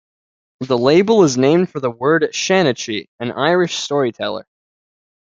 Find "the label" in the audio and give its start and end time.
0.61-1.21